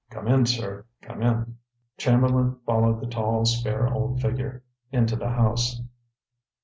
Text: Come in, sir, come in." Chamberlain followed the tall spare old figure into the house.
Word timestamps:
Come 0.09 0.27
in, 0.27 0.47
sir, 0.47 0.87
come 1.03 1.21
in." 1.21 1.57
Chamberlain 1.95 2.57
followed 2.65 3.01
the 3.01 3.05
tall 3.05 3.45
spare 3.45 3.87
old 3.87 4.19
figure 4.19 4.63
into 4.91 5.15
the 5.15 5.29
house. 5.29 5.79